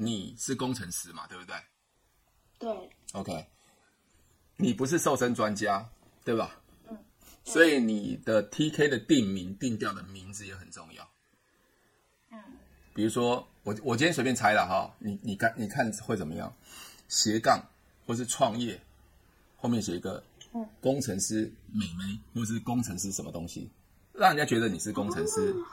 [0.00, 1.56] 你是工程师嘛，对不对？
[2.60, 2.90] 对。
[3.14, 3.46] OK，
[4.56, 5.84] 你不是瘦身专家，
[6.24, 6.60] 对吧？
[6.88, 6.96] 嗯。
[7.42, 11.10] 所以你的 TK 的定名定调的名字也很重要。
[12.30, 12.38] 嗯。
[12.94, 16.54] 比如说，我我今天随便猜了哈，你你看你看会怎么样？
[17.08, 17.60] 斜杠
[18.06, 18.80] 或是创业，
[19.56, 20.22] 后面写一个
[20.80, 23.68] 工程师美眉，或是工程师什么东西，
[24.12, 25.50] 让人家觉得你是工程师。
[25.50, 25.66] 哦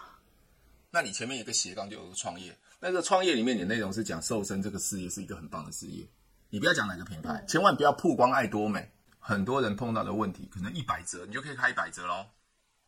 [0.95, 2.57] 那你前面有个斜杠，就有个创业。
[2.79, 6.07] 那个创业里面，你的内容是讲瘦身这个事业是一个很棒的事业。
[6.49, 8.89] 你不要讲哪个品牌，千万不要曝光爱多美。
[9.19, 12.27] 很多人碰到的问题，可能一百折，你就可以开一百折喽。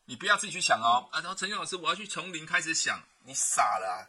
[0.06, 1.10] 你不要自己去想哦。
[1.12, 4.08] 啊，然后陈勇老师，我要去从零开始想，你傻了啊。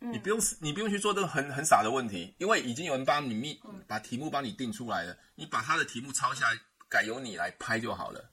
[0.00, 5.16] 你不用，你不用去做这个很很傻的问题，因为已经有人帮你密把题目帮你定出来了。
[5.36, 8.28] 你把他的题目抄下来，改由你来拍就好了。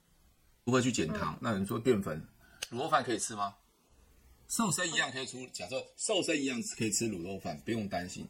[0.63, 1.37] 如何去减糖？
[1.39, 2.27] 那人说淀粉，
[2.71, 3.53] 卤肉饭可以吃吗？
[4.51, 8.27] 瘦身一样可以出，假设瘦身一样可以吃卤肉饭，不用担心。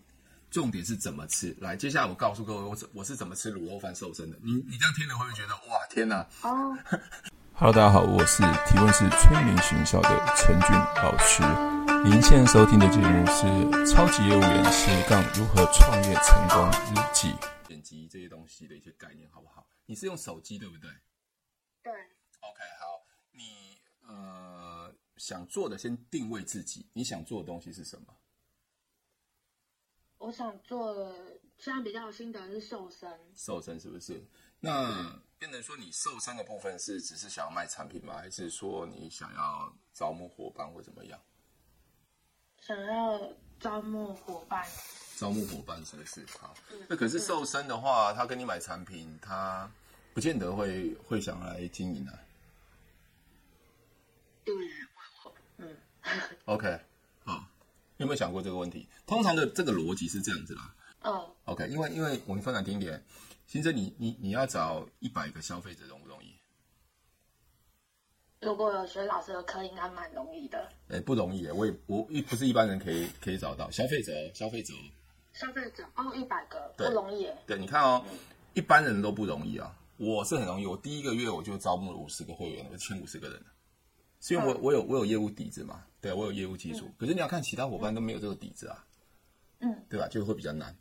[0.52, 1.58] 重点是怎么吃。
[1.60, 4.38] 来，接下来我告诉各位，我是我是怎么吃卤肉饭瘦身的。
[4.44, 6.18] 你你这样听了会不会觉得哇天哪？
[6.44, 6.78] 哦。
[7.56, 10.70] Hello，大家好，我是提问是催眠学校的陈俊
[11.02, 11.42] 老师。
[12.08, 13.48] 您现在收听的节目是
[13.92, 17.30] 《超级业务员斜杠如何创业成功日记》，
[17.68, 19.66] 剪辑这些东西的一些概念，好不好？
[19.88, 20.88] 你是用手机对不对？
[21.82, 21.92] 对。
[21.92, 24.71] OK，好，你呃。
[25.22, 28.18] 想做的先定位自己，你想做的东西是什么？
[30.18, 33.08] 我想做的，现在比较有心得是瘦身。
[33.36, 34.20] 瘦身是不是？
[34.60, 38.16] 那变成说你瘦身的部分是只是想要卖产品吗？
[38.16, 41.22] 还是说你想要招募伙伴或怎么样？
[42.60, 44.68] 想要招募伙伴。
[45.18, 46.26] 招募伙伴是不是？
[46.40, 46.56] 好，
[46.90, 49.72] 那可是瘦身的话，他跟你买产品，他
[50.16, 52.20] 不见得会会想来经营啊。
[54.44, 54.56] 对。
[56.46, 56.80] OK，
[57.24, 57.44] 好，
[57.98, 58.88] 有没有想过这个问题？
[59.06, 60.76] 通常的这个逻辑是这样子啦。
[61.04, 61.30] 嗯、oh.
[61.46, 63.04] OK，因为因为我们分享听点，
[63.48, 66.36] 其实你你你要找一百个消费者容不容易？
[68.42, 70.58] 如果有学老师的课，应该蛮容易的。
[70.90, 74.74] 哎、欸，不容易，我也我一不是一般人可以可以找到消费者，消费者，
[75.34, 77.28] 消费者哦，一百个不容易。
[77.46, 78.18] 对，你看哦，嗯、
[78.56, 79.78] 一般人都不容易啊。
[79.98, 83.40] 我是很容易，我第一个月我就招募了五十个会员，我签五十个人。
[84.22, 85.84] 是因为我我有我有业务底子嘛？
[86.00, 86.86] 对，我有业务基础。
[86.86, 88.86] 嗯、可是你要看其他伙伴都没有这个底子啊，
[89.60, 90.08] 嗯，对吧？
[90.08, 90.74] 就会比较难。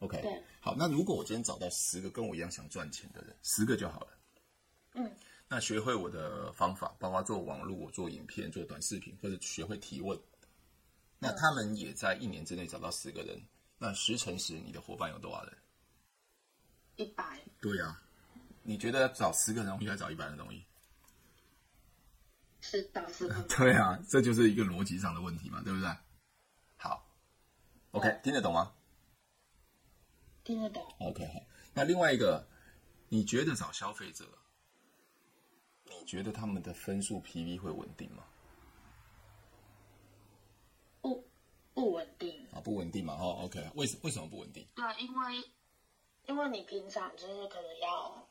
[0.00, 4.08] OK，对好，那如果我今天找到十个跟我一样想赚钱的人，十个就好了。
[4.94, 5.12] 嗯，
[5.46, 10.18] 那学会我的方法，包括做网络、我做影片、做短视频，或者学会提问，
[11.18, 13.38] 那他们也在一年之内找到十个人。
[13.76, 15.56] 那十乘十，你的伙伴有多少人？
[16.96, 17.38] 一百。
[17.60, 18.02] 对呀、啊，
[18.62, 20.64] 你觉得找十个人容易，还是找一百人容易？
[22.60, 23.42] 是的，是的。
[23.48, 25.88] 对啊，这就是一个逻辑上的问题嘛，对不对？
[26.76, 27.06] 好
[27.92, 28.72] ，OK，对听得懂吗？
[30.44, 30.82] 听得懂。
[31.00, 31.40] OK，好。
[31.74, 32.46] 那另外一个，
[33.08, 34.26] 你觉得找消费者，
[35.84, 38.24] 你觉得他们的分数 PV 会稳定吗？
[41.00, 41.24] 不，
[41.72, 42.46] 不稳定。
[42.52, 43.14] 啊，不稳定嘛？
[43.14, 44.66] 哦，OK，为什为什么不稳定？
[44.74, 45.50] 对，因为
[46.26, 48.28] 因为你平常就是可能要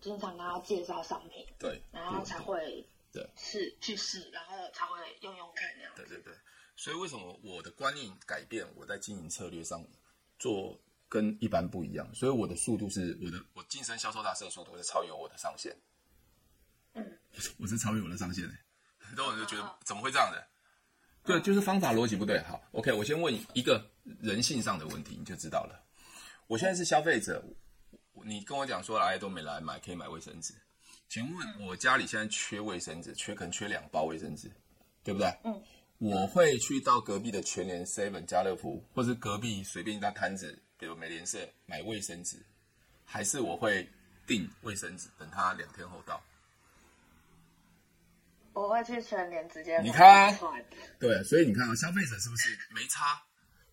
[0.00, 2.86] 经常跟他介绍商品，对，然后才会。
[3.12, 5.92] 对，试去试，然后才会用用看那样。
[5.94, 6.32] 对对对，
[6.76, 9.84] 所以为什么我的观念改变，我在经营策略上
[10.38, 12.08] 做跟一般不一样？
[12.14, 15.76] 所以我的速度是我的，我晋升销售大师的速度是超越我的上限。
[16.94, 17.18] 嗯，
[17.60, 18.54] 我是超越我的上限的。
[18.98, 20.48] 很多人就觉得怎么会这样的？
[21.24, 22.42] 对，就是方法逻辑不对。
[22.44, 23.88] 好，OK，我先问一个
[24.20, 25.84] 人性上的问题，你就知道了。
[26.46, 27.44] 我现在是消费者，
[28.24, 30.54] 你跟我讲说来都没来买，可以买卫生纸。
[31.12, 34.50] 请问，我家里现在缺卫生纸，缺可能缺两包卫生纸，
[35.04, 35.28] 对不对？
[35.44, 35.62] 嗯，
[35.98, 42.38] 我会去到隔壁的全联、Seven、家乐福，或是隔壁随便一家摊子，比如美联社买卫生纸，
[43.04, 43.86] 还是我会
[44.26, 46.18] 订卫生纸，等它两天后到？
[48.54, 49.84] 我会去全联直接买。
[49.84, 50.34] 你看，
[50.98, 53.22] 对，所以你看啊，消费者是不是没差？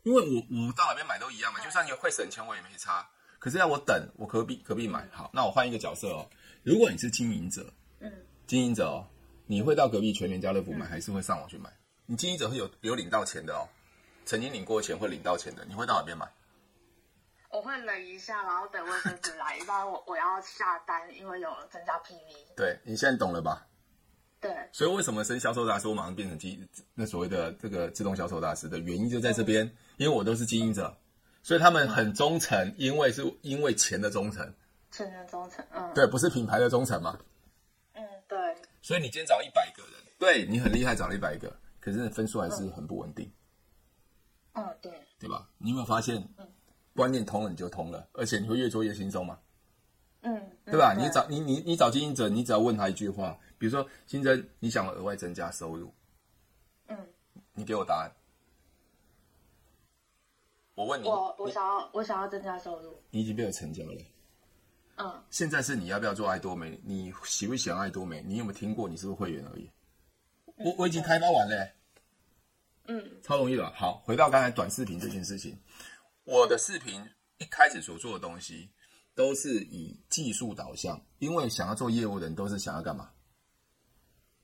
[0.03, 3.09] 因为我我到哪边买都一样嘛，就算你会省钱，我也没差。
[3.39, 6.29] 可是要我等，我隔壁隔壁买好，那我换一个角色哦。
[6.69, 7.65] 如果你是经营者，
[7.99, 8.13] 嗯，
[8.45, 9.07] 经营者哦，
[9.47, 11.67] 你会到隔壁全联家乐福买，还是会上网去买？
[12.05, 13.67] 你经营者会有有领到钱的哦，
[14.23, 16.31] 曾经领过钱会领到钱的，你会到哪边买？
[17.49, 22.55] 我会冷一下，然后等卫生纸来， 一般我我要下单，因为有增加 PV。
[22.55, 23.65] 对，你现在懂了吧？
[24.39, 24.51] 对。
[24.71, 26.63] 所以为什么升销售大师，我马上变成机
[26.93, 30.95] 那所谓的这个自动销售大师的原因就在这边，嗯、因为我都是经营者，
[31.41, 34.53] 所以他们很忠诚，嗯、因为是因为钱的忠诚。
[35.05, 37.17] 钱的忠诚，嗯，对，不是品牌的忠诚吗？
[37.93, 38.37] 嗯，对。
[38.81, 43.31] 所以你今天找一百个人，对你很厉害，找了一百个，可是分数还是很不稳定。
[44.53, 44.91] 嗯，对。
[45.19, 45.49] 对吧？
[45.57, 46.27] 你有没有发现，
[46.95, 49.39] 观念通了你就通了，而且你会越做越轻松嘛？
[50.21, 50.93] 嗯，对吧？
[50.97, 55.93] 你找你你你找经营者，你只要问他一句话，比如说新增，你想额外增加收入，
[56.87, 56.97] 嗯，
[57.53, 58.11] 你给我答案。
[60.75, 64.01] 我问你，我我想要我想要增加收入，你已经被我成交了。
[65.01, 66.79] 嗯，现在是你要不要做爱多美？
[66.83, 68.21] 你喜不喜欢爱多美？
[68.21, 68.87] 你有没有听过？
[68.89, 69.71] 你是不是会员而已？
[70.57, 71.69] 我我已经开发完了。
[72.87, 73.71] 嗯，超容易的。
[73.71, 75.57] 好，回到刚才短视频这件事情，
[76.25, 77.01] 我的视频
[77.37, 78.69] 一开始所做的东西
[79.15, 83.09] 都是以技术导向，因为想要做业务的人都是想要干嘛？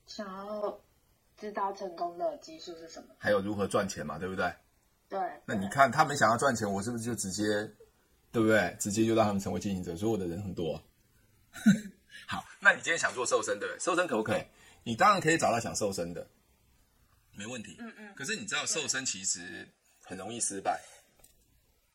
[0.06, 0.80] 想要
[1.36, 4.50] 知道成功的技术是什么，还有如何赚钱嘛，对不对？
[5.08, 5.20] 对。
[5.44, 7.44] 那你看他们想要赚钱，我是不是就直接，
[8.36, 8.76] 对不对？
[8.78, 10.82] 直接就让他们成为经营者，所以我的人很多啊。
[12.28, 13.80] 好，那你今天想做瘦身，对不对？
[13.80, 14.44] 瘦身可不可以？
[14.82, 16.28] 你当然可以找到想瘦身的。
[17.32, 18.14] 没问题，嗯嗯。
[18.14, 19.66] 可是你知道瘦身其实
[20.02, 20.78] 很容易失败，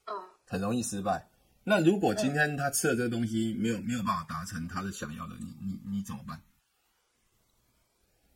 [0.08, 0.16] 嗯，
[0.48, 1.28] 很容易失败。
[1.64, 6.42] 那如果今天他吃了这个东西没有没有办法达成他的想要的，你你你怎么办？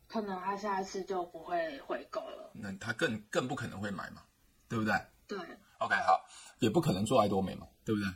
[0.06, 2.52] 可能他下一次就不会回购了。
[2.54, 4.22] 那他更更不可能会买嘛，
[4.68, 4.94] 对不对？
[5.26, 5.36] 对。
[5.78, 6.25] OK，好，
[6.58, 8.10] 也不可能做爱多美嘛，对不对？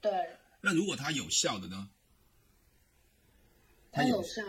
[0.00, 0.36] 对。
[0.60, 1.88] 那如果它有效的呢？
[3.92, 4.42] 它有效，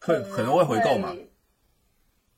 [0.00, 1.14] 会可能会回购嘛？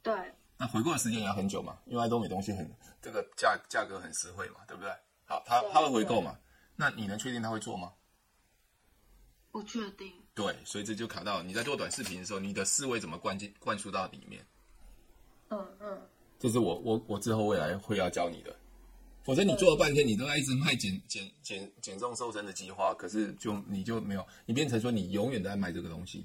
[0.02, 0.14] 对，
[0.56, 2.68] 那回购的时间也要很久嘛，因为爱多美东西很
[3.00, 4.90] 这个价价格很实惠嘛，对不对？
[5.24, 6.38] 好，它它会回购嘛？
[6.74, 7.92] 那你能确定他会做吗？
[9.52, 10.12] 不确定。
[10.34, 14.46] 对，所以这就卡到你在做短视频的时候，你的思维怎么灌进灌输到里面？
[15.48, 16.08] 嗯嗯，
[16.38, 18.54] 这是我我我之后未来会要教你的，
[19.26, 26.24] 否则你做了半天，你都在一直卖减减减减重瘦身的计划，可是就你就没有，你变成说你永远都在卖这个东西。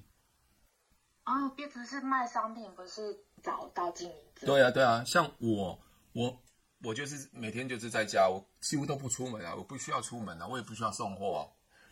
[1.25, 4.45] 哦，变成是卖商品，不是找到经营者。
[4.45, 5.79] 对啊，对啊，像我，
[6.13, 6.39] 我，
[6.83, 11.41] 我就是每天就是在家，我几乎都不出门啊，我不需要出门啊，我也不需要送货啊。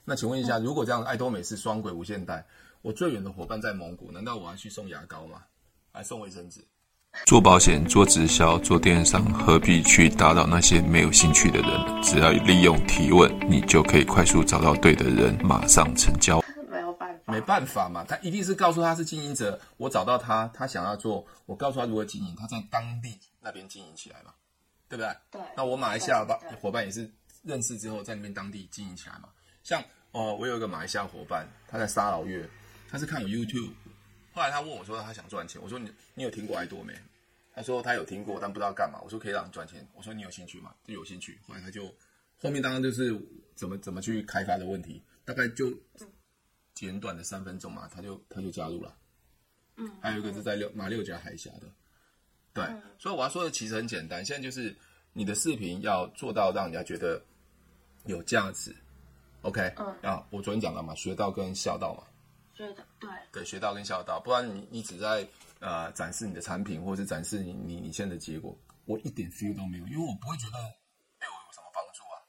[0.05, 2.45] 那请问一下，如果这样，爱多美是双轨无限带，
[2.83, 5.43] 我最远的伙伴在蒙古，难道我要去送牙膏吗？
[5.91, 6.63] 还送卫生纸？
[7.25, 12.01] 做保险、做直销、做电商，何必去打扰那些没有兴趣的人？
[12.01, 16.41] 只要利用提问，你就可以快速找到对的人，马上成交。
[16.69, 24.31] 没有办法没办法嘛，他一定是告诉他是经营者，我找到他，他想要做，我告诉他如何经营，他在当地那边经营起来嘛，
[24.87, 25.15] 对不对？
[25.31, 25.41] 对。
[25.55, 27.11] 那我马来西亚吧伙伴也是
[27.43, 29.29] 认识之后在那边当地经营起来嘛。
[29.63, 32.47] 像哦，我有一个马来西亚伙伴，他在沙劳越，
[32.89, 33.69] 他是看我 YouTube，
[34.39, 36.93] 后来他问我说他想赚钱，我说你你有听过爱多没？
[37.53, 39.01] 他说他有听过，但不知道干嘛。
[39.03, 40.73] 我说可以让你赚钱，我说你有兴趣吗？
[40.85, 41.37] 就有兴趣。
[41.45, 41.93] 后来他就
[42.37, 43.13] 后面当然就是
[43.53, 45.77] 怎么怎么去开发的问题，大概就。
[46.75, 48.95] 简短的三分钟嘛，他就他就加入了。
[49.75, 51.63] 嗯，还有一个是在六马六甲海峡的，
[52.53, 54.73] 对，嗯、所以我要说的其实很简单，现在就是
[55.11, 57.21] 你的视频要做到让人家觉得
[58.05, 58.73] 有价值
[59.41, 59.73] ，OK？
[59.75, 62.03] 嗯，啊，我昨天讲了嘛，学到跟笑到嘛，
[62.59, 65.25] 学的对，对，学到跟孝道，不然你你只在
[65.59, 70.57] 呃展示你的产品，或者是展示你你你现在的结果，我一点 feel 都没有，因为我不会觉得
[71.17, 72.19] 对我有什么帮助啊，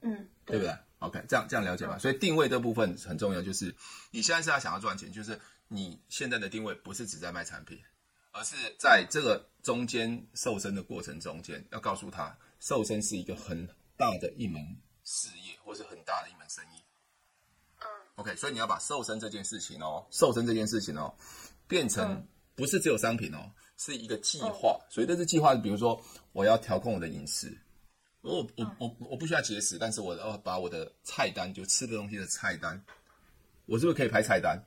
[0.00, 1.98] 嗯，对，对不对？OK，这样这样了解吧。
[1.98, 3.76] 所以定位这部分很重要，就是
[4.12, 5.38] 你现在是要想要赚钱，就是
[5.68, 7.78] 你现在的定位不是只在卖产品，
[8.32, 13.66] 而是在这个中间瘦身的过程中间，要告诉他，瘦身是一个很
[13.98, 14.62] 大的一门
[15.04, 16.80] 事业，或是很大的一门生意。
[18.16, 21.14] 嗯，OK，所以你要把瘦身这件事情哦，瘦身这件事情哦，
[21.66, 24.78] 变成不是只有商品哦，是一个计划。
[24.88, 26.00] 所以这是计划，比如说
[26.32, 27.56] 我要调控我的饮食。
[28.22, 32.82] 我我我我不需要节食，但是我要把我的菜单，就吃的东西的菜单，
[33.66, 34.58] 我是不是可以排菜单？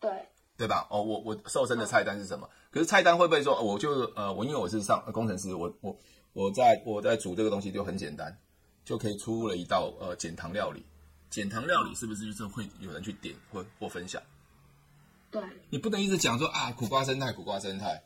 [0.00, 0.10] 对，
[0.56, 0.86] 对吧？
[0.90, 2.48] 哦，我我瘦身的菜单是什么？
[2.70, 5.94] 可是菜单会不会说，我就呃，我因为我是上工程师，我我
[6.32, 8.34] 我在我在煮这个东西就很简单，
[8.86, 10.82] 就可以出了一道呃减糖料理。
[11.36, 14.22] 减糖料理是不是就是会有人去点或或分享？
[15.30, 18.02] 对，你不能一直讲说啊，苦瓜生态，苦瓜生态，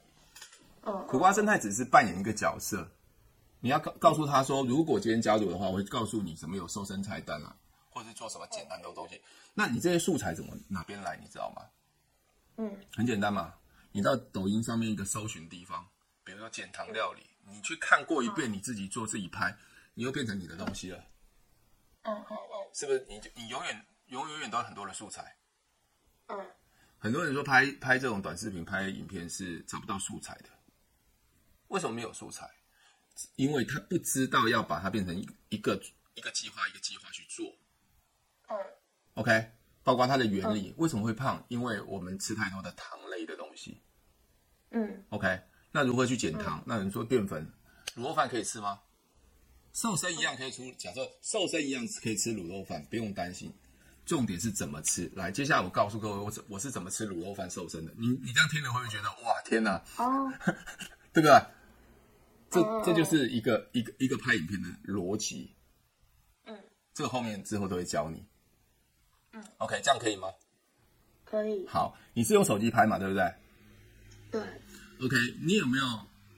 [0.82, 2.90] 哦，苦瓜生态只是扮演一个角色。
[3.60, 7.54] 你要告告诉他说，如果今天加入的话，我会告诉你什么有瘦身菜单啊，
[7.90, 9.20] 或者是做什么简单的东西。
[9.54, 11.16] 那你这些素材怎么哪边来？
[11.22, 11.62] 你知道吗？
[12.56, 13.54] 嗯，很简单嘛。
[13.92, 15.86] 你到抖音上面一个搜寻地方，
[16.24, 19.56] 比如说减糖料理，你去看过一遍，你自己做自己拍，
[19.94, 21.04] 你又变成你的东西了。
[22.02, 23.04] 嗯嗯嗯，是不是？
[23.08, 25.36] 你你永远永远永远都有很多的素材。
[26.28, 26.46] 嗯，
[26.98, 30.48] 很多人说拍拍这种短视频、拍影片是找不到素材的。
[31.68, 32.48] 为什么没有素材？
[33.36, 35.78] 因为他不知道要把它变成一一个
[36.14, 37.54] 一个计划一个计划去做，
[38.48, 38.56] 嗯
[39.14, 39.52] ，OK，
[39.82, 41.44] 包括它的原理，为什么会胖？
[41.48, 43.82] 因为我们吃太多的糖类的东西，
[44.70, 46.62] 嗯，OK，那如何去减糖？
[46.66, 47.46] 那你说淀粉，
[47.96, 48.80] 卤肉饭可以吃吗？
[49.72, 53.52] 瘦身一样可以出，假设瘦身一样可以吃卤肉饭，不用担心。
[54.04, 55.10] 重点是怎么吃？
[55.14, 57.92] 来，接下来我告诉各位，我我是怎么吃卤肉饭瘦身的。
[57.96, 59.80] 你你这样听了会不会觉得哇天哪？
[59.98, 60.32] 哦，
[61.12, 61.40] 对不对？
[62.50, 65.54] 这这就是一个一个一个拍影片的逻辑。
[66.46, 66.58] 嗯，
[66.92, 68.26] 这个后面之后都会教你。
[69.32, 70.28] 嗯，OK，这样可以吗？
[71.24, 71.64] 可以。
[71.68, 72.98] 好，你是用手机拍嘛？
[72.98, 73.32] 对不对？
[74.32, 74.40] 对。
[75.06, 75.84] OK，你有没有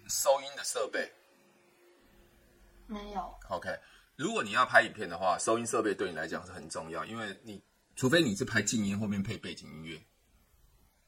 [0.09, 1.11] 收音的设备？
[2.93, 3.35] 没有。
[3.49, 3.71] OK。
[4.15, 7.61] 如果你要拍影片的话，收音设备对你来讲是很重要，因为你
[7.97, 9.97] 除非你是拍静音，后面配背景音乐，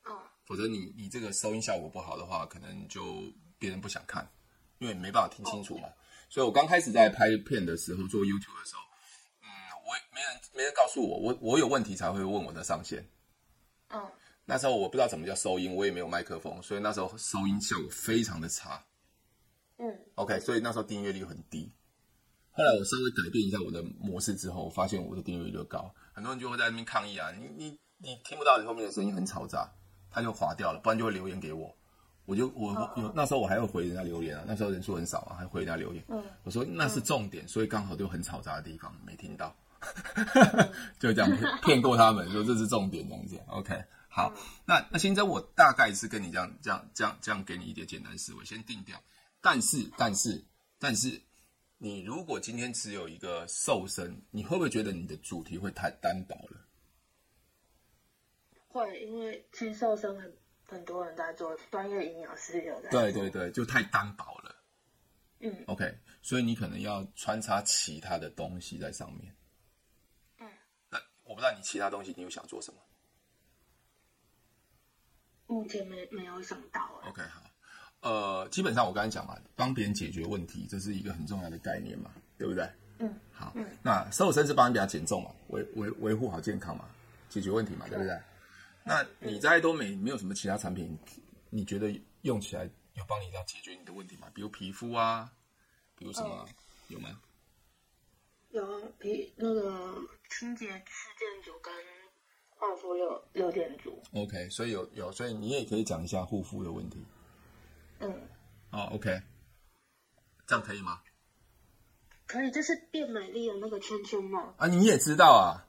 [0.04, 3.22] 哦，否则你你这个收音效果不好的话，可能就
[3.58, 4.26] 别人不想看，
[4.78, 5.88] 因为没办法听清楚嘛。
[6.30, 8.82] 所以我刚开始在拍片的时候，做 YouTube 的时候，
[9.42, 9.48] 嗯，
[9.86, 13.06] 我也没人没人告诉我，我我有问题才会问我的上线，
[13.90, 14.02] 嗯，
[14.46, 18.82] 那时候我不知道怎么叫收音，我也没有麦克风，所以那时候收音效果非常的差，
[19.78, 21.72] 嗯，OK，所以那时候订阅率很低。
[22.52, 29.68] 后来我稍微改变一下我的模式之后，我发现我的订阅率就高，很多人就会在那边抗议啊，你你你听不到你后面的声音很嘈杂，
[30.10, 31.76] 他就划掉了，不然就会留言给我，
[32.24, 36.22] 我就我有那时候我还会回人家留言啊，那时候人数很少啊，还回人家留言，嗯。
[36.44, 39.52] 我说那是重点，所以刚好就很嘈杂的地方没听到，
[41.00, 44.32] 就这样骗过他们说这是重点这样子，OK，好，
[44.64, 48.96] 那那现在我大概是跟你这样这样这样这样给你一点简单思维，先定掉，
[49.44, 50.44] 但是但是
[50.80, 51.20] 但是。
[51.76, 56.66] 你如果今天只有一个瘦身，你会不会觉得你的主题会太单薄了？
[58.68, 60.34] 会，因为其实瘦身很
[60.66, 62.88] 很多人在做，专业营养师有在。
[62.88, 64.56] 对对对，就太单薄了。
[65.40, 69.36] 嗯，OK，所以你可能要穿插其他的东西在上面。
[70.38, 70.48] 嗯，
[70.88, 72.80] 那我不知道你其他东西你有想做什么？
[75.48, 77.02] 目前没没有想到。
[77.04, 77.42] OK，好。
[78.04, 82.68] 呃，基本上我刚才讲嘛，帮别人解决问题，这是一个很重要的概念嘛，对不对？
[82.98, 86.84] 嗯，好，嗯，那瘦身是帮人家减重嘛，维维维护好健康嘛，
[87.30, 88.20] 解决问题嘛，对不对？
[88.84, 90.96] 那你在多美没有什么其他产品，
[91.48, 94.28] 你觉得用起来有帮你要解决你的问题吗？
[94.34, 95.32] 比如皮肤啊，
[95.96, 96.46] 比如什么，
[96.88, 97.18] 有吗？
[98.50, 99.94] 有皮那个
[100.28, 101.72] 清洁四件组跟
[102.50, 103.98] 护肤六六件组。
[104.12, 107.02] OK，所以有有，所以你也可以讲一下护肤的问题。
[108.04, 108.28] 嗯，
[108.70, 109.22] 哦，OK，
[110.46, 111.00] 这样可以吗？
[112.26, 114.54] 可以，就是变美丽的那个圈圈嘛？
[114.58, 115.64] 啊，你也知道啊？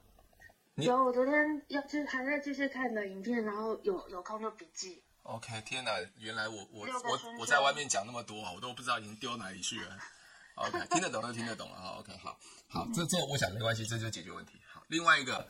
[0.76, 1.34] 有，我昨天
[1.68, 5.02] 要就是还在继续看的影片，然后有有空就笔记。
[5.22, 9.98] OK，天哪，原来我我我我在外面讲那么多啊，我都不知道已经丢哪里去了。
[10.56, 11.98] OK，听得懂就听得懂了哈。
[11.98, 12.38] OK，好，
[12.68, 14.60] 好，这这我想没关系，这就解决问题。
[14.72, 15.46] 好，另外一个，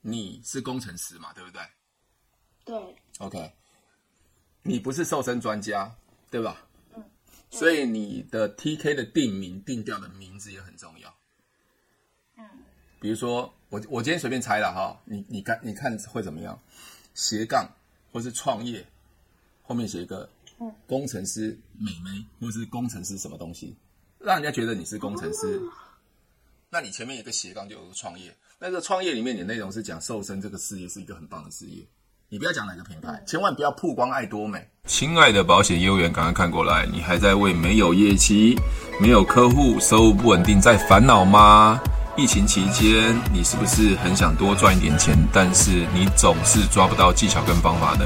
[0.00, 1.62] 你是工程师嘛，对不对？
[2.64, 2.96] 对。
[3.18, 3.52] OK。
[4.66, 5.94] 你不是瘦身专家，
[6.34, 6.66] 对吧？
[6.96, 7.04] 嗯。
[7.48, 11.14] 所以你的 TK 的定名定调的名字也很重要。
[12.36, 12.44] 嗯。
[12.98, 16.60] 比如说，我我今天随便猜了哈，你你看你看会怎么样？
[17.14, 17.70] 斜杠
[18.10, 18.84] 或是创业，
[19.62, 20.28] 后面写一个
[20.88, 23.76] 工程师美眉，或是工程师什么东西，
[24.18, 25.62] 让人家觉得你是工程师。
[26.68, 28.36] 那你前面有个斜杠，就有个创业。
[28.58, 31.86] 那个创业里面，你的内容是讲瘦身这个事业是一个很棒的事业。
[32.34, 34.58] 你不要讲哪个品牌，千万不要曝光爱多美。
[34.88, 36.84] 亲爱的保险业务员，赶快看过来！
[36.92, 38.58] 你还在为没有业绩、
[39.00, 41.80] 没有客户、收入不稳定在烦恼吗？
[42.16, 48.04] 疫情期间，你是不是很想多赚一点钱，但是你总是抓不到技巧跟方法呢？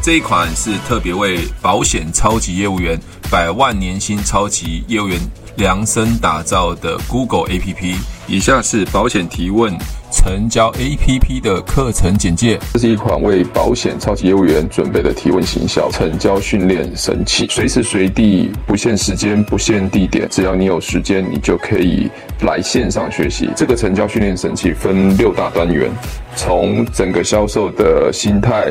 [0.00, 2.96] 这一款是特别为保险超级业务员、
[3.28, 5.18] 百万年薪超级业务员
[5.56, 7.96] 量身打造的 Google APP。
[8.32, 9.70] 以下是保险提问。
[10.10, 12.58] 成交 APP 的课程简介。
[12.72, 22.10] 这是一款为保险超级业务员准备的提问行销成交训练神器，随时随地，不限时间，不限地点，只要你有时间，你就可以
[22.42, 23.50] 来线上学习。
[23.56, 25.90] 这个成交训练神器分六大单元，
[26.34, 28.70] 从整个销售的心态。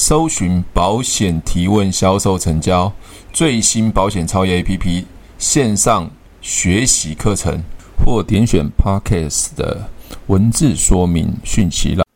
[0.00, 2.90] 搜寻保险提问销售成交
[3.34, 5.04] 最新保险超越 APP
[5.36, 7.62] 线上学习课程，
[7.98, 9.90] 或点选 Podcast 的
[10.28, 12.06] 文字说明讯息了。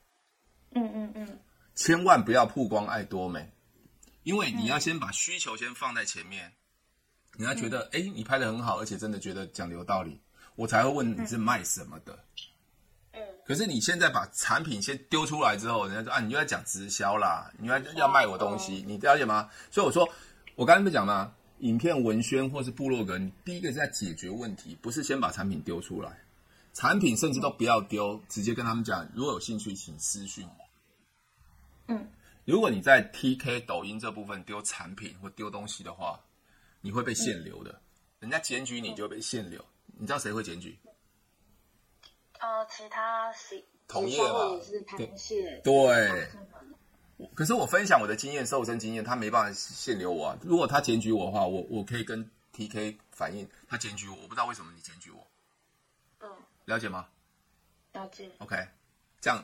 [0.74, 1.38] 嗯嗯嗯，
[1.74, 3.46] 千万不要曝光爱多美，
[4.22, 6.52] 因为你要先把需求先放在前面，
[7.36, 10.18] 人家觉得哎、嗯，你拍的很好，而且真的觉得讲的有道理，
[10.56, 12.14] 我才会问你是卖什么的。
[12.14, 12.53] 嗯。
[13.44, 19.50] 可是你现在把产品先丢出来之后，人家说啊，你又在讲直销啦，你要要卖我东西，你了解吗？
[19.70, 20.08] 所以我说，
[20.54, 21.32] 我刚才不讲吗？
[21.58, 26.18] 影片文宣或是部落格，你第一个是在解决问题，不是先把产品丢出来。
[26.72, 31.94] 产品甚至都不要丢，直接跟他们讲，如果有兴趣，请私讯我。
[31.94, 32.08] 嗯。
[32.44, 36.20] 如果你在 TK 抖音这部分丢产品或丢东西的话，
[36.80, 37.70] 你会被限流的。
[37.70, 37.80] 嗯、
[38.20, 39.64] 人家检举你就会被限流。
[39.96, 40.76] 你知道谁会检举？
[42.44, 44.60] 呃，其他是同业嘛？
[44.98, 45.62] 对。
[45.62, 46.28] 对。
[47.34, 50.38] 可是我分享我的经验，瘦身经验，他没办法限流我啊。
[50.42, 55.26] 如果他检举我的话，我我可以跟 TK 反映，他检举我，我不知道为什么你检举我。
[56.20, 56.28] 嗯。
[56.66, 57.08] 了解吗？
[57.94, 58.30] 了解。
[58.40, 58.56] OK，
[59.22, 59.42] 这样。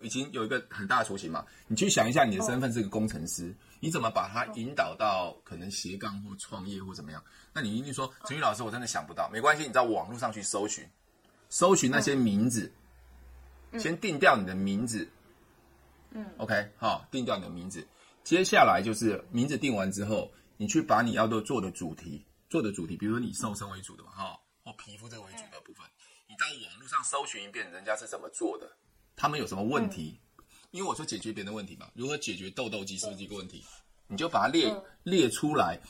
[0.00, 7.22] 已经有一个很大的雏形嘛，你去想一下，你的身份是个工程师，你怎么把他引导到可能斜杠或创业或怎么样？
[7.52, 9.28] 那你一定说，陈宇老师，我真的想不到。
[9.30, 10.88] 没关系，你在网络上去搜寻，
[11.50, 12.72] 搜寻那些名字，
[13.78, 15.06] 先定掉你的名字。
[16.12, 17.86] 嗯，OK，好，定掉你的名字。
[18.24, 25.84] 接下来就是名字定完之后，你去把你要做做的主题，做的主题，比如说你瘦身为主的嘛，哈，或皮肤这个为主的部分，
[26.28, 28.70] 你到网络上搜寻一遍，人家是怎么做的。
[29.16, 30.20] 他们有什么问题？
[30.38, 33.64] 嗯、因为我说解决别人的问题嘛，如何解决痘痘肌是不是一个问题？
[34.06, 35.80] 你就把它列、嗯、列出来。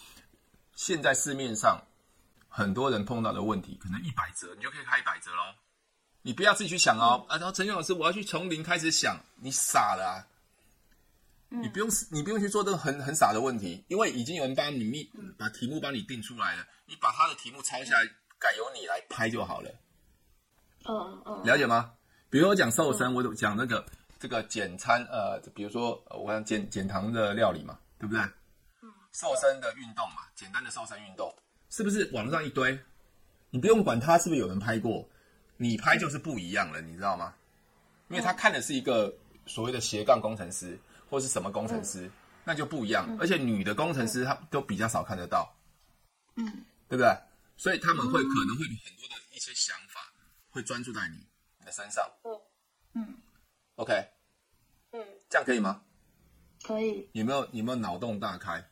[0.75, 1.83] 现在市面上
[2.51, 5.55] 很多人碰到的问题，可能一百折，你就可以开一百折喽。
[6.23, 7.25] 你不要自己去想哦。
[7.29, 10.27] 嗯、啊，然后陈勇老师，我要去从零开始想，你傻了啊！
[11.51, 18.05] 嗯、你不用，你不用去做这个很很傻的问题，因为已经有人帮你密把题目帮你定出来了，你把他的题目抄下来，
[18.39, 19.71] 改由你来拍就好了。
[20.89, 21.93] 嗯嗯，了解吗？
[22.29, 23.85] 比如我讲瘦身，我讲那个
[24.19, 28.23] 这个简餐，呃，比如说我讲减减糖的料理嘛，对不对？
[28.83, 28.93] 嗯。
[29.13, 31.35] 瘦身的运动嘛，简单的瘦身运动，
[31.71, 32.79] 是不是网络上一堆？
[33.49, 35.09] 你不用管他是不是有人拍过，
[35.57, 37.35] 你拍就是不一样了，你知道吗？
[38.09, 39.13] 因为他看的是一个
[39.47, 40.79] 所谓的斜杠工程师，
[41.09, 42.11] 或是什么工程师，
[42.45, 43.17] 那就不一样。
[43.19, 45.51] 而且女的工程师她都比较少看得到，
[46.37, 46.45] 嗯，
[46.89, 47.09] 对不对？
[47.57, 50.13] 所以他们会可能会有很多的一些想法，
[50.51, 51.17] 会专注在你
[51.65, 51.71] 的。
[51.73, 52.41] 身上，嗯
[52.95, 53.15] 嗯
[53.77, 53.93] ，OK，
[54.91, 55.83] 嗯，这样可以吗？
[56.65, 57.09] 可以。
[57.13, 58.70] 有没有有没有脑洞大开？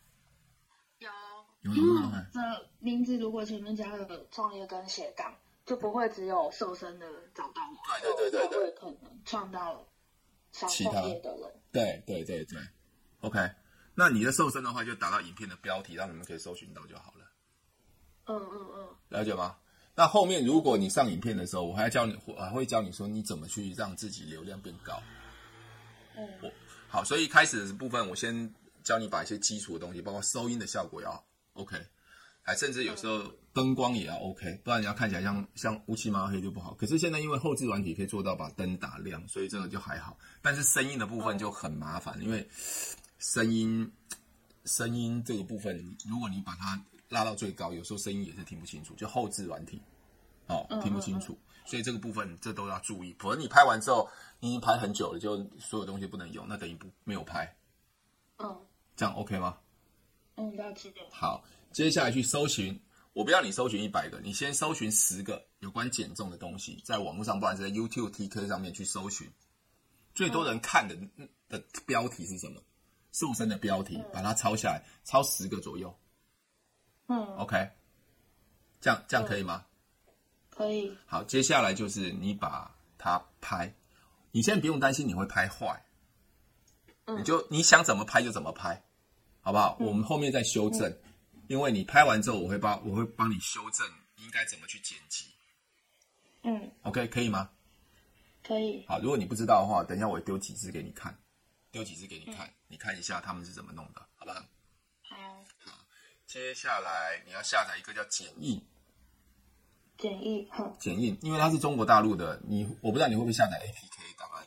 [1.62, 1.72] 有。
[1.74, 2.30] 有没有脑洞大开？
[2.32, 2.40] 这
[2.78, 5.34] 名字如果前面加了创业跟斜杠，
[5.66, 7.76] 就不会只有瘦身的找到我。
[8.00, 8.58] 对对对对对。
[8.58, 9.86] 会可能创到
[10.52, 11.52] 想创业的人。
[11.72, 12.58] 对对对对
[13.20, 13.38] ，OK。
[13.94, 17.24] 那你的瘦身的话，就打到影片的标题，让你们可以搜寻到就好了。
[18.26, 18.88] 嗯嗯嗯。
[19.08, 19.56] 了解吗？
[19.96, 25.02] 那后面，如果你上影片的时候，我还要教你，我还会教你说你怎么去让自己流量变高。
[26.16, 26.52] 嗯，我
[26.88, 31.24] 好，所以开始的部分，我先教你把一些基础的东西，包括收音的效果要
[31.58, 31.76] OK，
[32.42, 33.20] 还甚至有时候
[33.52, 36.72] 灯光也要 OK，不然你要看起来像像乌漆嘛黑就不好。
[36.74, 40.16] 可是现在因为后置软体可以做到把灯打亮，所以这个就还好。
[40.40, 42.48] 但是声音的部分就很麻烦，因为
[43.18, 43.92] 声音
[44.64, 49.82] 声音这个部分，如果你把它拉到最高，有时候声音也是听不清楚，就后置软体，
[50.46, 53.16] 哦，听不清楚，嗯嗯嗯，所以这个部分这都要注意。
[53.18, 57.52] 否则你拍完之后，你已经拍很久了，就所有东西不能用，那等于不没有拍。
[58.38, 58.56] 嗯，
[58.94, 59.58] 这样 OK 吗？
[60.38, 60.92] 嗯，了解。
[61.10, 62.80] 好，接下来去搜寻，
[63.12, 69.28] 我不要你搜寻一百个，你先搜寻十个有关减重的东西，在网络上，不管是在 YouTube、TK 上面去搜寻，
[70.14, 72.62] 最多人看的、嗯、的标题是什么？
[73.10, 75.92] 瘦身的标题，嗯、把它抄下来，抄十个左右。
[77.08, 77.70] 嗯，OK，
[78.80, 79.64] 这样这样可以吗？
[80.50, 80.96] 可以。
[81.06, 83.74] 好，接下来就是你把它拍，
[84.30, 85.84] 你现在不用担心你会拍坏，
[87.06, 88.84] 嗯，你就你想怎么拍就怎么拍，
[89.48, 89.78] 好不好？
[89.80, 90.82] 嗯，我们后面再修正，
[91.32, 95.24] 嗯，因为你拍完之后，我会帮我会帮你修正应该怎么去剪辑。
[96.42, 97.48] 嗯，OK，可以吗？
[98.46, 98.84] 可以。
[98.86, 101.18] 好，如果你不知道的话，等一下我会丢几支给你看，
[101.70, 104.38] 丢几支给你看，嗯，你看一下他们是怎么弄的，好不好？
[105.04, 105.42] 好
[106.26, 108.60] 接下来你要下载一个叫剪映，
[109.96, 114.46] 剪映，好，剪映，因为它是中国大陆的，你我不知道你会不会下载 APK 档案，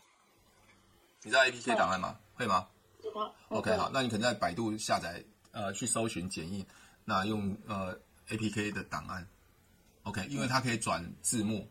[1.23, 2.19] 你知道 APK 档案吗？
[2.35, 2.67] 会吗？
[3.49, 6.65] OK，好，那你可能在百度下载，呃，去搜寻剪映，
[7.03, 9.27] 那用呃 APK 的档案
[10.03, 11.67] ，OK，因为它可以转字幕，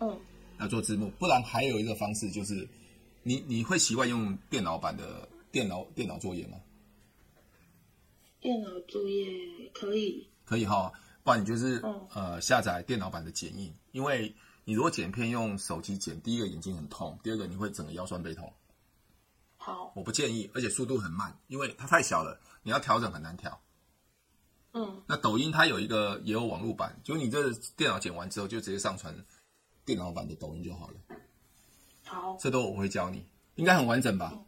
[0.00, 0.18] 嗯，
[0.58, 2.66] 要做字幕，不然还有一个方式就是，
[3.22, 6.58] 你你会习惯用电脑版的电脑电脑作业吗？
[8.40, 9.26] 电脑作业
[9.72, 18.52] 可以，可以哈，不然你就是、嗯、呃下载电脑版的剪映，因为你如果剪片用手机剪，第一个眼睛很痛，第二个你会整个腰酸背痛。
[19.64, 23.58] 好，我不建议，而且速度很慢，因为它太小了，你要调整很难调。
[24.74, 29.16] 嗯，那抖音它有一个也有网络版，就你这电脑剪完之后就直接上传
[29.82, 30.94] 电脑版的抖音就好了。
[32.04, 34.32] 好，这都我会教你，应该很完整吧？
[34.34, 34.44] 嗯、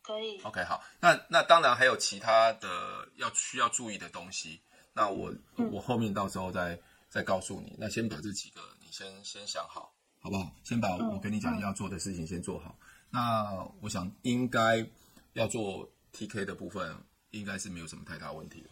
[0.00, 0.40] 可以。
[0.44, 4.62] OK，好，那那当然还有其他的要需要注意的东西，
[4.94, 7.76] 那我、嗯、我后面到时候再再告诉你。
[7.78, 10.50] 那先把这几个你先先想好，好不好？
[10.64, 12.74] 先把我跟你讲要做的事情先做好。
[12.80, 14.84] 嗯、那我想应该
[15.34, 16.96] 要做 TK 的部分，
[17.30, 18.70] 应该是没有什么太大问题了。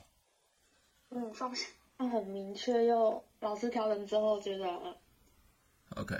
[1.10, 4.66] 嗯，方向很明确，又老师调整之后觉得
[5.90, 6.16] OK。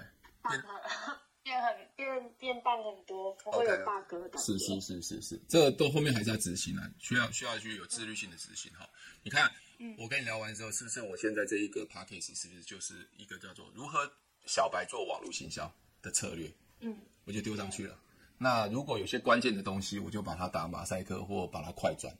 [1.42, 4.38] 变很变变棒很多，不会有 bug 的感觉。
[4.38, 8.86] 是是是是是，这个都后面还是要执行啊，需要需要去有自律性的执行哈。
[9.22, 13.98] 你看，嗯，我跟你聊完之后，是不是我现在这一个 package 是不是就是一个叫做如何
[14.44, 16.52] 小白做网络行销的策略？
[16.80, 17.98] 嗯，我就丢上去了。
[18.42, 22.10] 那如果有些关键的东西，我就把它打马赛克或把它快转。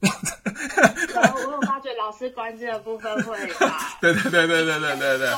[0.00, 3.96] 我有发觉老师关键的部分会打。
[4.00, 5.34] 对对对对对对对对。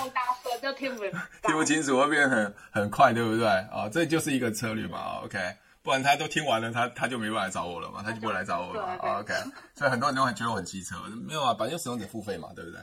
[0.61, 1.03] 就听不
[1.47, 3.47] 听不清楚，会变很很快，对不对？
[3.47, 5.21] 啊、哦，这就是一个策略嘛。
[5.23, 5.39] OK，
[5.83, 8.97] 不然他都听完了，他他就没办法来找我了嘛，他就不会来找我了。
[9.21, 9.33] OK，
[9.75, 10.97] 所以很多人都会觉得我很机车，
[11.27, 12.81] 没有啊，反正使用者付费嘛，对不对？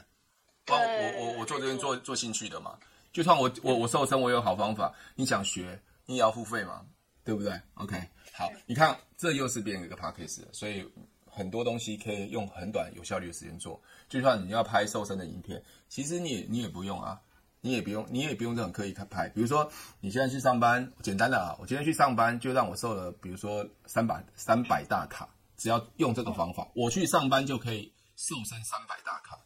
[0.64, 0.76] 对
[1.18, 2.72] 我我我做这边做做兴趣的嘛，
[3.12, 6.80] 就算我我我瘦身，我有好方法，你想学，你也要付费嘛，
[7.24, 7.96] 对不对？OK，
[8.32, 10.88] 好，你看这又是变一个 Podcast，所以
[11.26, 13.80] 很多东西可以用很短有效率的时间做。
[14.08, 17.20] 就算你要拍瘦身的影片，其实你也你也不用啊。
[17.66, 19.26] 你也不用，你也不用这种刻意拍。
[19.30, 29.40] 比如说，你现在去上班，简单的啊，我今天去上班就让我瘦了，比如说三百三百大卡，只要用这个方法，我去上班就可以瘦身三百大卡。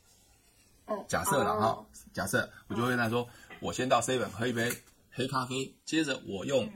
[1.06, 3.24] 假设了哈，假设我就会跟他说，
[3.60, 4.68] 我先到 seven 喝一杯
[5.12, 6.68] 黑咖啡，接着我用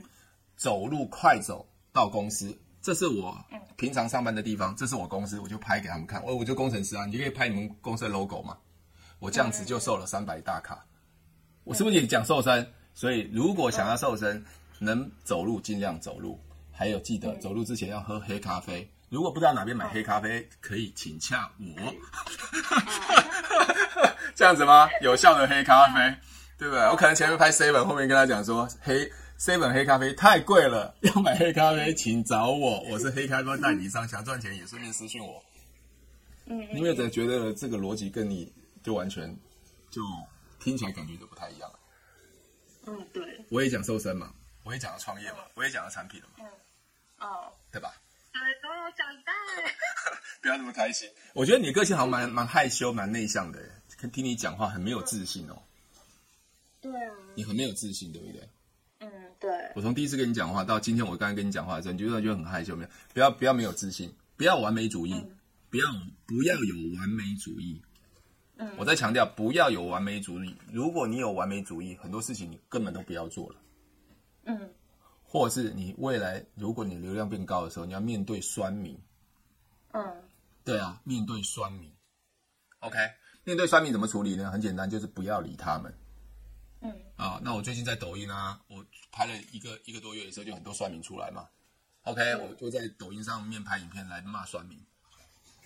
[0.55, 3.37] 走路快走到公司，这是我
[3.75, 6.23] 平常上班的地方，这是我公司，我就拍给他们看。
[6.23, 8.57] 我我就工程师啊，你就可以拍你们公司的 logo 嘛。
[9.19, 10.85] 我这样子就瘦了三百大卡。
[11.63, 12.67] 我是不是也讲瘦身？
[12.93, 14.43] 所以如果想要瘦身，
[14.79, 16.39] 能走路尽量走路，
[16.71, 18.89] 还有记得走路之前要喝黑咖啡。
[19.09, 21.93] 如果不知道哪边买黑咖啡，可以请洽我。
[24.35, 24.89] 这样子吗？
[25.01, 26.15] 有效的黑咖啡，
[26.57, 26.83] 对不对？
[26.89, 35.43] 我可能前面拍 seven，后面跟他讲说黑 seven 黑咖啡太贵了，要买黑咖啡请找我，我是黑咖啡代理商，想赚钱也顺便私讯我。
[36.45, 38.51] 嗯，你有没有觉得这个逻辑跟你
[38.83, 39.35] 就完全
[39.89, 40.01] 就？
[40.59, 41.79] 听起来感觉就不太一样了。
[42.85, 43.21] 嗯，对。
[43.49, 46.35] 我也讲瘦身嘛，我也讲了创业嘛，我也讲到产品了嘛。
[46.39, 47.27] 嗯。
[47.27, 47.51] 哦。
[47.69, 47.93] 对吧？
[48.31, 49.33] 对，都有讲到。
[50.41, 51.09] 不要那么开心。
[51.33, 53.59] 我觉得你个性好像蛮蛮害羞、蛮内向的，
[54.13, 55.61] 听你讲话很没有自信哦。
[56.79, 57.13] 对啊。
[57.35, 58.47] 你很没有自信，对不对？
[59.43, 59.71] 嗯，对。
[59.75, 62.89] 我从第一次跟你讲话到今天，我刚才跟你讲话的时候，你就觉得很害羞，没有？
[63.13, 65.13] 不要不要没有自信，不要完美主义，
[65.69, 65.85] 不要
[66.25, 67.81] 不要有完美主义。
[68.77, 70.55] 我在强调，不要有完美主义。
[70.71, 73.55] 如果你有完美主义，很多事情你根本都不要做了。
[74.45, 74.69] 嗯，
[75.23, 78.97] 或者是你未来，如果你流量变高的时候，你要面对酸民。
[79.91, 80.23] 嗯，
[80.63, 81.91] 对啊，面对酸民。
[82.79, 82.97] OK，
[83.43, 84.49] 面对酸民怎么处理呢？
[84.49, 85.93] 很简单，就是不要理他们。
[86.83, 91.47] 嗯，啊，那我最近在抖音啊，我拍了一个一个多月的时候，就很多酸民出来嘛。
[92.03, 94.77] OK，我就在抖音上面拍影片来骂酸民。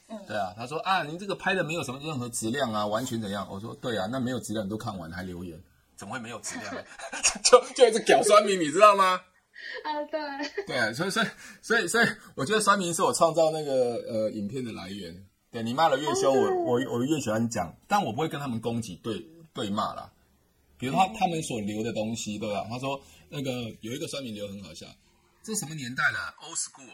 [0.10, 3.47] 嗯，对啊，他说啊，您这个拍的没有什么任何质量啊，完全怎样？
[3.49, 5.60] 我说对啊，那没有质量你都看完还留言，
[5.95, 6.82] 怎么会没有质量呢？
[7.43, 9.19] 就就一直屌酸民，你知道吗？
[9.84, 11.27] 啊，对，对，所以所以
[11.63, 15.25] 所以所以，我觉得酸民是我创造那个呃影片的来源。
[15.49, 20.12] 对，你骂的越凶，我我我越喜欢讲，但我不会跟他们攻击对对骂啦。
[20.77, 22.65] 比如他他们所留的东西，对吧？
[22.69, 24.85] 他说那个有一个酸民留很好笑，
[25.43, 26.93] 这是什么年代了？Old school。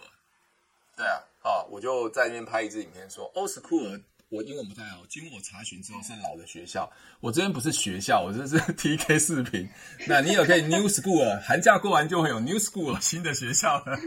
[0.96, 1.22] 对啊。
[1.44, 6.90] 啊，我就在那边拍一支影片，说 Old School，我英文不太好，经过我查询之后是老的学校。
[7.20, 9.68] 我这边不是学校，我这是 TK 视频。
[10.08, 14.00] 那你也可以 New School，寒假过完就会有 New School 新的学校了。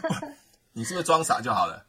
[0.74, 1.86] 你是不是装傻就好了？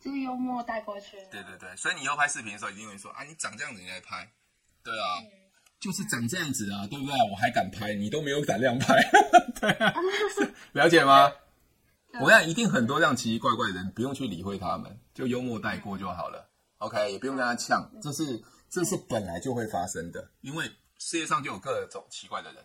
[0.00, 1.16] 就是幽默带过去。
[1.30, 4.28] 对对对，所以你以后拍视频的时候一定会说啊，你长这样子你来拍。
[4.82, 5.30] 对啊，嗯、
[5.80, 7.14] 就是长这样子啊，对不对？
[7.30, 8.94] 我还敢拍，你都没有胆量拍。
[9.60, 9.94] 对啊，
[10.72, 11.32] 了解吗？
[12.20, 16.50] 我想一定很多这样奇奇怪怪的人，不用去理会他们，就幽默带过就好了。
[16.78, 20.64] OK，也不用跟他呛，这是这是本来就会发生的，因为
[20.98, 22.64] 世界上就有各种奇怪的人。